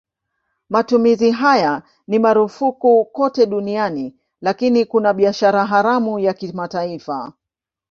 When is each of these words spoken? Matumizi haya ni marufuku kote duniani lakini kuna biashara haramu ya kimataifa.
Matumizi 0.69 1.31
haya 1.31 1.83
ni 2.07 2.19
marufuku 2.19 3.05
kote 3.05 3.45
duniani 3.45 4.15
lakini 4.41 4.85
kuna 4.85 5.13
biashara 5.13 5.65
haramu 5.65 6.19
ya 6.19 6.33
kimataifa. 6.33 7.33